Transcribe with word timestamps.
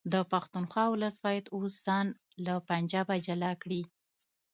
د 0.13 0.15
پښتونخوا 0.31 0.85
ولس 0.89 1.15
باید 1.25 1.45
اوس 1.55 1.73
ځان 1.85 2.07
له 2.45 2.53
پنجابه 2.69 3.15
جلا 3.25 3.51
کړي 3.61 3.81